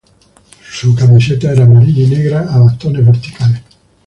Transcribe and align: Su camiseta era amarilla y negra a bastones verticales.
Su 0.67 0.95
camiseta 0.95 1.51
era 1.51 1.65
amarilla 1.65 2.01
y 2.05 2.07
negra 2.07 2.51
a 2.51 2.57
bastones 2.57 3.05
verticales. 3.05 3.61